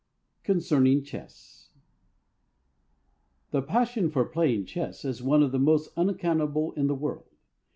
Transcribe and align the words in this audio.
CONCERNING 0.43 1.03
CHESS 1.03 1.69
The 3.51 3.61
passion 3.61 4.09
for 4.09 4.25
playing 4.25 4.65
chess 4.65 5.05
is 5.05 5.21
one 5.21 5.43
of 5.43 5.51
the 5.51 5.59
most 5.59 5.91
unaccountable 5.95 6.71
in 6.71 6.87
the 6.87 6.95
world. 6.95 7.29